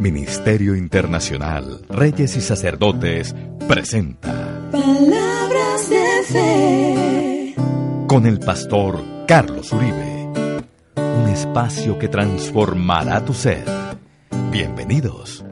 Ministerio 0.00 0.76
Internacional 0.76 1.80
Reyes 1.88 2.36
y 2.36 2.40
Sacerdotes 2.40 3.34
presenta 3.66 4.70
Palabras 4.70 5.90
de 5.90 6.22
fe. 6.24 7.54
con 8.06 8.24
el 8.26 8.38
pastor 8.38 9.02
Carlos 9.26 9.72
Uribe. 9.72 10.30
Un 10.96 11.28
espacio 11.30 11.98
que 11.98 12.06
transformará 12.06 13.24
tu 13.24 13.34
ser. 13.34 13.64
Bienvenidos. 14.52 15.44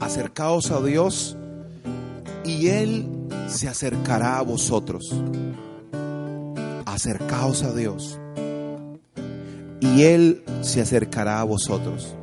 Acercaos 0.00 0.72
a 0.72 0.80
Dios 0.82 1.36
y 2.44 2.68
Él 2.68 3.08
se 3.46 3.68
acercará 3.68 4.38
a 4.38 4.42
vosotros. 4.42 5.14
Acercaos 6.86 7.62
a 7.62 7.72
Dios 7.72 8.18
y 9.80 10.02
Él 10.02 10.42
se 10.62 10.80
acercará 10.80 11.40
a 11.40 11.44
vosotros. 11.44 12.16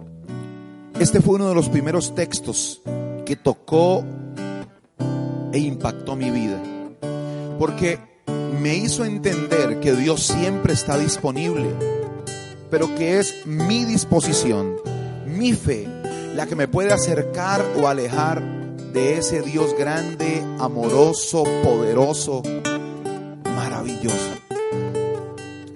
Este 0.99 1.21
fue 1.21 1.35
uno 1.35 1.47
de 1.47 1.53
los 1.53 1.69
primeros 1.69 2.15
textos 2.15 2.81
que 3.23 3.35
tocó 3.35 4.03
e 5.53 5.59
impactó 5.59 6.15
mi 6.15 6.31
vida. 6.31 6.59
Porque 7.59 7.99
me 8.59 8.75
hizo 8.75 9.05
entender 9.05 9.79
que 9.79 9.93
Dios 9.93 10.23
siempre 10.23 10.73
está 10.73 10.97
disponible, 10.97 11.69
pero 12.71 12.95
que 12.95 13.19
es 13.19 13.45
mi 13.45 13.85
disposición, 13.85 14.75
mi 15.27 15.53
fe, 15.53 15.87
la 16.33 16.47
que 16.47 16.55
me 16.55 16.67
puede 16.67 16.91
acercar 16.91 17.63
o 17.79 17.87
alejar 17.87 18.41
de 18.91 19.19
ese 19.19 19.43
Dios 19.43 19.75
grande, 19.77 20.43
amoroso, 20.57 21.43
poderoso, 21.63 22.41
maravilloso. 23.43 24.31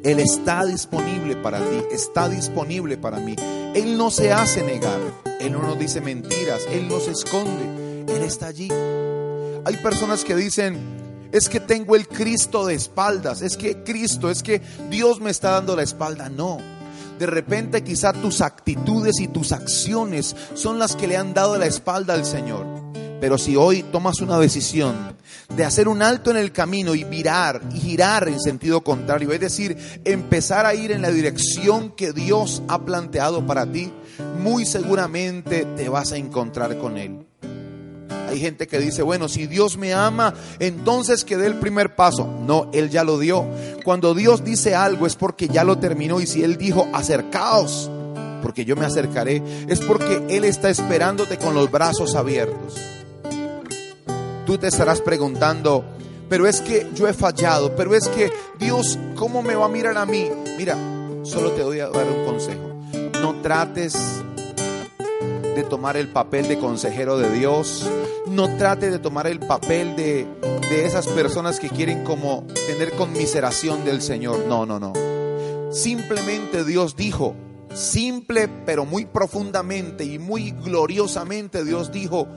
Él 0.03 0.19
está 0.19 0.65
disponible 0.65 1.35
para 1.35 1.59
ti, 1.59 1.83
está 1.91 2.27
disponible 2.27 2.97
para 2.97 3.19
mí. 3.19 3.35
Él 3.75 3.97
no 3.97 4.09
se 4.09 4.31
hace 4.31 4.63
negar, 4.63 4.99
Él 5.39 5.51
no 5.51 5.61
nos 5.61 5.77
dice 5.77 6.01
mentiras, 6.01 6.61
Él 6.71 6.87
no 6.87 6.99
se 6.99 7.11
esconde, 7.11 8.05
Él 8.07 8.23
está 8.23 8.47
allí. 8.47 8.69
Hay 9.63 9.77
personas 9.83 10.23
que 10.23 10.35
dicen, 10.35 11.29
es 11.31 11.47
que 11.47 11.59
tengo 11.59 11.95
el 11.95 12.07
Cristo 12.07 12.65
de 12.65 12.73
espaldas, 12.73 13.43
es 13.43 13.55
que 13.57 13.83
Cristo, 13.83 14.31
es 14.31 14.41
que 14.41 14.61
Dios 14.89 15.21
me 15.21 15.29
está 15.29 15.51
dando 15.51 15.75
la 15.75 15.83
espalda. 15.83 16.29
No, 16.29 16.57
de 17.19 17.27
repente 17.27 17.83
quizá 17.83 18.11
tus 18.11 18.41
actitudes 18.41 19.19
y 19.19 19.27
tus 19.27 19.51
acciones 19.51 20.35
son 20.55 20.79
las 20.79 20.95
que 20.95 21.07
le 21.07 21.17
han 21.17 21.35
dado 21.35 21.59
la 21.59 21.67
espalda 21.67 22.15
al 22.15 22.25
Señor. 22.25 22.80
Pero 23.21 23.37
si 23.37 23.55
hoy 23.55 23.83
tomas 23.83 24.19
una 24.19 24.39
decisión 24.39 25.15
de 25.55 25.63
hacer 25.63 25.87
un 25.87 26.01
alto 26.01 26.31
en 26.31 26.37
el 26.37 26.51
camino 26.51 26.95
y 26.95 27.03
virar 27.03 27.61
y 27.71 27.79
girar 27.79 28.27
en 28.27 28.39
sentido 28.39 28.81
contrario, 28.81 29.31
es 29.31 29.39
decir, 29.39 29.77
empezar 30.03 30.65
a 30.65 30.73
ir 30.73 30.91
en 30.91 31.03
la 31.03 31.11
dirección 31.11 31.91
que 31.91 32.13
Dios 32.13 32.63
ha 32.67 32.83
planteado 32.83 33.45
para 33.45 33.71
ti, 33.71 33.93
muy 34.39 34.65
seguramente 34.65 35.67
te 35.77 35.87
vas 35.87 36.11
a 36.13 36.17
encontrar 36.17 36.79
con 36.79 36.97
Él. 36.97 37.27
Hay 38.27 38.39
gente 38.39 38.65
que 38.65 38.79
dice, 38.79 39.03
bueno, 39.03 39.29
si 39.29 39.45
Dios 39.45 39.77
me 39.77 39.93
ama, 39.93 40.33
entonces 40.57 41.23
que 41.23 41.37
dé 41.37 41.45
el 41.45 41.59
primer 41.59 41.95
paso. 41.95 42.25
No, 42.47 42.71
Él 42.73 42.89
ya 42.89 43.03
lo 43.03 43.19
dio. 43.19 43.45
Cuando 43.83 44.15
Dios 44.15 44.43
dice 44.43 44.73
algo 44.73 45.05
es 45.05 45.15
porque 45.15 45.47
ya 45.47 45.63
lo 45.63 45.77
terminó 45.77 46.21
y 46.21 46.25
si 46.25 46.43
Él 46.43 46.57
dijo, 46.57 46.87
acercaos, 46.91 47.91
porque 48.41 48.65
yo 48.65 48.75
me 48.75 48.85
acercaré, 48.85 49.43
es 49.67 49.79
porque 49.79 50.23
Él 50.29 50.43
está 50.43 50.71
esperándote 50.71 51.37
con 51.37 51.53
los 51.53 51.69
brazos 51.69 52.15
abiertos. 52.15 52.79
Tú 54.45 54.57
te 54.57 54.67
estarás 54.67 55.01
preguntando, 55.01 55.83
pero 56.29 56.47
es 56.47 56.61
que 56.61 56.87
yo 56.93 57.07
he 57.07 57.13
fallado, 57.13 57.75
pero 57.75 57.95
es 57.95 58.07
que 58.07 58.31
Dios, 58.59 58.97
¿cómo 59.15 59.43
me 59.43 59.55
va 59.55 59.65
a 59.65 59.69
mirar 59.69 59.97
a 59.97 60.05
mí? 60.05 60.29
Mira, 60.57 60.75
solo 61.23 61.51
te 61.51 61.63
voy 61.63 61.79
a 61.79 61.89
dar 61.89 62.07
un 62.07 62.25
consejo. 62.25 62.81
No 63.21 63.35
trates 63.41 63.95
de 65.55 65.63
tomar 65.63 65.97
el 65.97 66.07
papel 66.07 66.47
de 66.47 66.57
consejero 66.57 67.17
de 67.17 67.31
Dios. 67.31 67.89
No 68.27 68.55
trates 68.57 68.91
de 68.91 68.99
tomar 68.99 69.27
el 69.27 69.39
papel 69.39 69.95
de, 69.95 70.25
de 70.69 70.85
esas 70.85 71.07
personas 71.07 71.59
que 71.59 71.69
quieren 71.69 72.03
como 72.03 72.45
tener 72.67 72.93
conmiseración 72.93 73.83
del 73.83 74.01
Señor. 74.01 74.45
No, 74.47 74.65
no, 74.65 74.79
no. 74.79 74.93
Simplemente 75.71 76.63
Dios 76.63 76.95
dijo, 76.95 77.35
simple 77.73 78.49
pero 78.65 78.85
muy 78.85 79.05
profundamente 79.05 80.03
y 80.03 80.19
muy 80.19 80.51
gloriosamente 80.51 81.63
Dios 81.63 81.91
dijo 81.91 82.27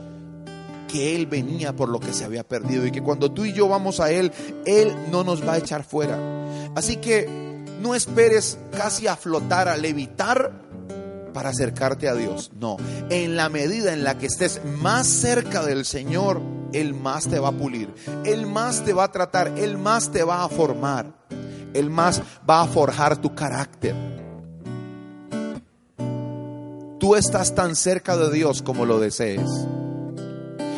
que 0.94 1.16
Él 1.16 1.26
venía 1.26 1.74
por 1.74 1.88
lo 1.88 1.98
que 1.98 2.12
se 2.12 2.24
había 2.24 2.46
perdido 2.46 2.86
y 2.86 2.92
que 2.92 3.02
cuando 3.02 3.32
tú 3.32 3.44
y 3.44 3.52
yo 3.52 3.66
vamos 3.66 3.98
a 3.98 4.12
Él, 4.12 4.30
Él 4.64 4.94
no 5.10 5.24
nos 5.24 5.44
va 5.44 5.54
a 5.54 5.58
echar 5.58 5.82
fuera. 5.82 6.20
Así 6.76 6.98
que 6.98 7.28
no 7.82 7.96
esperes 7.96 8.58
casi 8.70 9.08
a 9.08 9.16
flotar, 9.16 9.66
a 9.66 9.76
levitar 9.76 10.52
para 11.32 11.48
acercarte 11.48 12.08
a 12.08 12.14
Dios. 12.14 12.52
No, 12.60 12.76
en 13.10 13.34
la 13.34 13.48
medida 13.48 13.92
en 13.92 14.04
la 14.04 14.18
que 14.18 14.26
estés 14.26 14.60
más 14.80 15.08
cerca 15.08 15.64
del 15.64 15.84
Señor, 15.84 16.40
Él 16.72 16.94
más 16.94 17.26
te 17.26 17.40
va 17.40 17.48
a 17.48 17.58
pulir, 17.58 17.92
Él 18.24 18.46
más 18.46 18.84
te 18.84 18.92
va 18.92 19.02
a 19.02 19.10
tratar, 19.10 19.48
Él 19.58 19.76
más 19.76 20.12
te 20.12 20.22
va 20.22 20.44
a 20.44 20.48
formar, 20.48 21.12
Él 21.72 21.90
más 21.90 22.22
va 22.48 22.60
a 22.60 22.68
forjar 22.68 23.16
tu 23.16 23.34
carácter. 23.34 23.96
Tú 27.00 27.16
estás 27.16 27.52
tan 27.52 27.74
cerca 27.74 28.16
de 28.16 28.30
Dios 28.32 28.62
como 28.62 28.86
lo 28.86 29.00
desees. 29.00 29.50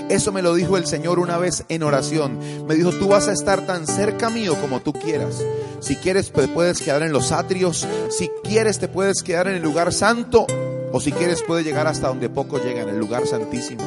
Eso 0.08 0.30
me 0.30 0.40
lo 0.40 0.54
dijo 0.54 0.76
el 0.76 0.86
Señor 0.86 1.18
una 1.18 1.36
vez 1.36 1.64
en 1.68 1.82
oración. 1.82 2.38
Me 2.68 2.76
dijo, 2.76 2.92
tú 2.92 3.08
vas 3.08 3.26
a 3.26 3.32
estar 3.32 3.66
tan 3.66 3.88
cerca 3.88 4.30
mío 4.30 4.54
como 4.60 4.80
tú 4.80 4.92
quieras. 4.92 5.44
Si 5.80 5.96
quieres, 5.96 6.32
te 6.32 6.46
puedes 6.46 6.80
quedar 6.80 7.02
en 7.02 7.12
los 7.12 7.32
atrios. 7.32 7.84
Si 8.10 8.28
quieres, 8.44 8.78
te 8.78 8.86
puedes 8.86 9.24
quedar 9.24 9.48
en 9.48 9.56
el 9.56 9.62
lugar 9.62 9.92
santo. 9.92 10.46
O 10.92 11.00
si 11.00 11.10
quieres, 11.10 11.42
puedes 11.42 11.66
llegar 11.66 11.88
hasta 11.88 12.06
donde 12.06 12.28
poco 12.28 12.58
llega, 12.58 12.82
en 12.82 12.88
el 12.88 12.98
lugar 12.98 13.26
santísimo. 13.26 13.82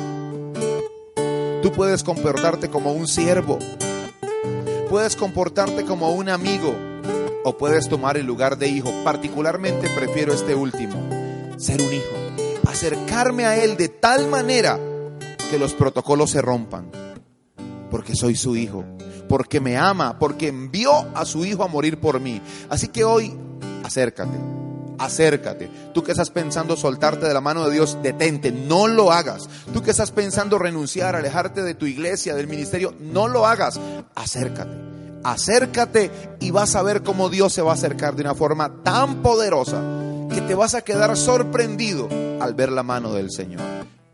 Tú 1.63 1.71
puedes 1.71 2.03
comportarte 2.03 2.69
como 2.69 2.91
un 2.91 3.07
siervo. 3.07 3.57
Puedes 4.89 5.15
comportarte 5.15 5.85
como 5.85 6.11
un 6.11 6.27
amigo. 6.27 6.75
O 7.45 7.57
puedes 7.57 7.87
tomar 7.87 8.17
el 8.17 8.25
lugar 8.25 8.57
de 8.57 8.67
hijo. 8.67 8.91
Particularmente 9.05 9.89
prefiero 9.95 10.33
este 10.33 10.53
último. 10.53 10.95
Ser 11.57 11.81
un 11.81 11.93
hijo. 11.93 12.67
Acercarme 12.67 13.45
a 13.45 13.63
Él 13.63 13.77
de 13.77 13.87
tal 13.87 14.27
manera 14.27 14.77
que 15.49 15.59
los 15.59 15.73
protocolos 15.73 16.31
se 16.31 16.41
rompan. 16.41 16.91
Porque 17.89 18.15
soy 18.15 18.35
su 18.35 18.55
hijo. 18.55 18.85
Porque 19.27 19.59
me 19.59 19.77
ama. 19.77 20.19
Porque 20.19 20.47
envió 20.47 20.91
a 21.15 21.25
su 21.25 21.45
hijo 21.45 21.63
a 21.63 21.67
morir 21.67 21.99
por 21.99 22.19
mí. 22.19 22.41
Así 22.69 22.89
que 22.89 23.03
hoy, 23.03 23.35
acércate. 23.83 24.37
Acércate. 24.99 25.69
Tú 25.93 26.03
que 26.03 26.11
estás 26.11 26.29
pensando 26.29 26.75
soltarte 26.75 27.27
de 27.27 27.33
la 27.33 27.41
mano 27.41 27.65
de 27.65 27.73
Dios, 27.73 27.97
detente. 28.03 28.51
No 28.51 28.87
lo 28.87 29.11
hagas. 29.11 29.49
Tú 29.73 29.81
que 29.81 29.91
estás 29.91 30.11
pensando 30.11 30.59
renunciar, 30.59 31.15
alejarte 31.15 31.63
de 31.63 31.73
tu 31.73 31.85
iglesia, 31.85 32.35
del 32.35 32.47
ministerio, 32.47 32.93
no 32.99 33.27
lo 33.27 33.47
hagas. 33.47 33.79
Acércate. 34.15 34.89
Acércate 35.23 36.11
y 36.39 36.51
vas 36.51 36.75
a 36.75 36.83
ver 36.83 37.03
cómo 37.03 37.29
Dios 37.29 37.53
se 37.53 37.61
va 37.61 37.71
a 37.71 37.75
acercar 37.75 38.15
de 38.15 38.21
una 38.21 38.35
forma 38.35 38.83
tan 38.83 39.21
poderosa 39.21 39.81
que 40.33 40.41
te 40.41 40.55
vas 40.55 40.75
a 40.75 40.81
quedar 40.81 41.17
sorprendido 41.17 42.07
al 42.39 42.53
ver 42.53 42.71
la 42.71 42.83
mano 42.83 43.13
del 43.13 43.31
Señor. 43.31 43.61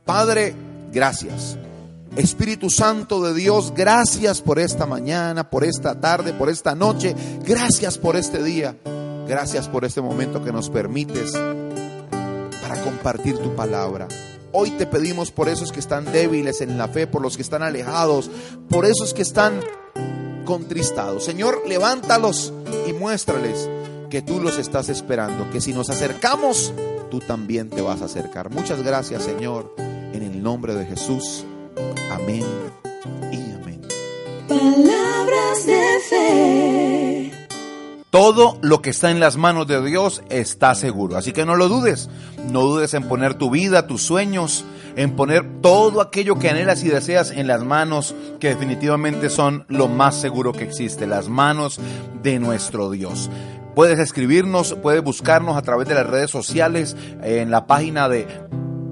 Padre, 0.04 0.56
gracias. 0.96 1.58
Espíritu 2.16 2.70
Santo 2.70 3.22
de 3.22 3.34
Dios, 3.34 3.74
gracias 3.76 4.42
por 4.42 4.58
esta 4.58 4.86
mañana, 4.86 5.50
por 5.50 5.66
esta 5.66 6.00
tarde, 6.00 6.32
por 6.32 6.50
esta 6.50 6.74
noche. 6.74 7.14
Gracias 7.46 7.98
por 7.98 8.16
este 8.16 8.42
día. 8.42 8.78
Gracias 9.28 9.68
por 9.68 9.84
este 9.84 10.00
momento 10.02 10.44
que 10.44 10.54
nos 10.54 10.70
permites 10.70 11.34
para 11.34 12.82
compartir 12.84 13.38
tu 13.38 13.54
palabra. 13.56 14.08
Hoy 14.54 14.72
te 14.72 14.86
pedimos 14.86 15.32
por 15.32 15.50
esos 15.50 15.74
que 15.74 15.82
están 15.82 16.06
débiles 16.06 16.62
en 16.62 16.78
la 16.78 16.88
fe, 16.88 17.06
por 17.06 17.22
los 17.22 17.36
que 17.36 17.42
están 17.42 17.62
alejados, 17.62 18.32
por 18.70 18.86
esos 18.86 19.14
que 19.14 19.24
están 19.24 19.60
contristados. 20.46 21.26
Señor, 21.26 21.64
levántalos 21.68 22.54
y 22.88 22.94
muéstrales 22.94 23.70
que 24.10 24.22
tú 24.22 24.40
los 24.40 24.58
estás 24.58 24.88
esperando, 24.88 25.50
que 25.52 25.60
si 25.60 25.74
nos 25.74 25.90
acercamos, 25.90 26.74
tú 27.12 27.20
también 27.20 27.70
te 27.70 27.82
vas 27.82 28.02
a 28.02 28.06
acercar. 28.06 28.50
Muchas 28.50 28.82
gracias, 28.82 29.24
Señor, 29.24 29.76
en 30.16 30.24
el 30.24 30.42
nombre 30.42 30.74
de 30.76 30.86
Jesús. 30.86 31.46
Amén 32.10 32.44
y 33.32 33.52
amén. 33.52 33.82
Palabras 34.48 35.66
de 35.66 36.00
fe. 36.10 37.32
Todo 38.10 38.58
lo 38.62 38.82
que 38.82 38.92
está 38.92 39.12
en 39.12 39.20
las 39.20 39.36
manos 39.36 39.68
de 39.68 39.84
Dios 39.84 40.24
está 40.30 40.74
seguro. 40.74 41.18
Así 41.18 41.34
que 41.34 41.46
no 41.46 41.56
lo 41.56 41.68
dudes. 41.68 42.10
No 42.50 42.62
dudes 42.62 42.94
en 42.94 43.10
poner 43.10 43.34
tu 43.34 43.50
vida, 43.50 43.88
tus 43.88 44.04
sueños, 44.04 44.64
en 44.96 45.18
poner 45.18 45.62
todo 45.62 46.00
aquello 46.00 46.40
que 46.40 46.50
anhelas 46.50 46.84
y 46.84 46.88
deseas 46.88 47.32
en 47.32 47.48
las 47.48 47.66
manos 47.66 48.16
que 48.40 48.48
definitivamente 48.50 49.30
son 49.30 49.66
lo 49.68 49.90
más 49.90 50.16
seguro 50.16 50.54
que 50.54 50.64
existe, 50.64 51.08
las 51.08 51.28
manos 51.28 51.80
de 52.24 52.40
nuestro 52.40 52.90
Dios. 52.90 53.30
Puedes 53.76 54.00
escribirnos, 54.00 54.76
puedes 54.82 55.04
buscarnos 55.04 55.58
a 55.58 55.62
través 55.62 55.90
de 55.90 55.96
las 55.96 56.08
redes 56.08 56.32
sociales, 56.32 56.96
en 57.22 57.52
la 57.52 57.68
página 57.68 58.08
de 58.08 58.26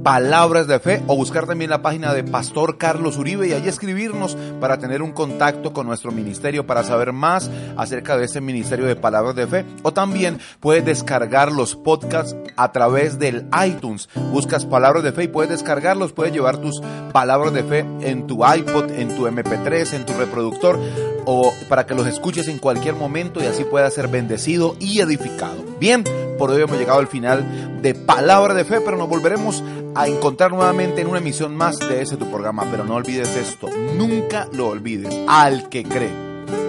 Palabras 0.04 0.68
de 0.68 0.80
Fe 0.80 1.02
o 1.08 1.16
buscar 1.16 1.48
también 1.48 1.70
la 1.70 1.82
página 1.82 2.14
de 2.14 2.24
Pastor 2.24 2.78
Carlos 2.78 3.18
Uribe 3.18 3.48
y 3.48 3.54
allí 3.54 3.70
escribirnos 3.70 4.38
para 4.60 4.78
tener 4.78 5.02
un 5.02 5.14
contacto 5.14 5.72
con 5.72 5.88
nuestro 5.88 6.12
ministerio, 6.12 6.68
para 6.68 6.84
saber 6.84 7.14
más 7.14 7.50
acerca 7.78 8.18
de 8.18 8.26
ese 8.26 8.42
ministerio 8.42 8.86
de 8.86 8.98
Palabras 8.98 9.36
de 9.36 9.48
Fe. 9.48 9.66
O 9.82 9.94
también 9.94 10.40
puedes 10.60 10.84
descargar 10.84 11.52
los 11.52 11.76
podcasts 11.76 12.36
a 12.58 12.72
través 12.74 13.18
del 13.18 13.48
iTunes. 13.66 14.10
Buscas 14.32 14.66
Palabras 14.66 15.04
de 15.04 15.14
Fe 15.14 15.24
y 15.24 15.28
puedes 15.30 15.50
descargarlos, 15.50 16.12
puedes 16.12 16.34
llevar 16.34 16.58
tus 16.58 16.82
Palabras 17.14 17.54
de 17.54 17.64
Fe 17.64 17.86
en 18.02 18.28
tu 18.28 18.46
iPod, 18.46 18.92
en 18.92 19.16
tu 19.16 19.26
MP3, 19.28 19.94
en 19.94 20.06
tu 20.06 20.14
reproductor 20.14 20.80
o 21.26 21.54
para 21.70 21.86
que 21.86 21.96
los 21.96 22.08
escuches 22.08 22.48
en 22.48 22.60
cualquier 22.60 22.96
momento 22.96 23.42
y 23.42 23.46
así 23.46 23.64
puedas 23.64 23.94
ser 23.94 24.08
bendecido 24.08 24.76
y 24.80 25.00
edificado. 25.00 25.64
Bien, 25.80 26.04
por 26.38 26.52
hoy 26.52 26.62
hemos 26.62 26.78
llegado 26.78 27.00
al 27.00 27.08
final 27.08 27.82
de 27.82 27.96
Palabra 27.96 28.54
de 28.54 28.66
Fe, 28.66 28.82
pero 28.82 28.98
nos 28.98 29.10
volveremos 29.10 29.64
a 29.96 30.08
encontrar 30.08 30.52
nuevamente 30.52 31.02
en 31.02 31.08
una 31.08 31.20
emisión 31.20 31.56
más 31.56 31.80
de 31.80 32.02
ese 32.02 32.18
tu 32.18 32.30
programa. 32.30 32.66
Pero 32.70 32.84
no 32.84 32.96
olvides 32.96 33.36
esto, 33.36 33.70
nunca 33.98 34.48
lo 34.54 34.68
olvides. 34.68 35.14
Al 35.28 35.70
que 35.70 35.84
cree, 35.84 36.12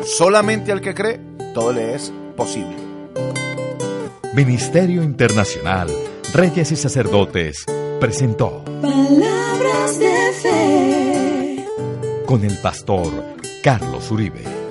solamente 0.05 0.73
al 0.73 0.81
que 0.81 0.95
cree, 0.95 1.21
todo 1.55 1.73
le 1.73 1.95
es 1.95 2.13
posible. 2.37 2.77
Ministerio 4.35 5.03
Internacional, 5.03 5.89
Reyes 6.33 6.73
y 6.73 6.77
Sacerdotes, 6.77 7.65
presentó 8.01 8.65
Palabras 8.83 9.99
de 9.99 10.33
fe. 10.43 11.67
con 12.27 12.45
el 12.45 12.59
pastor 12.59 13.34
Carlos 13.65 14.11
Uribe. 14.11 14.64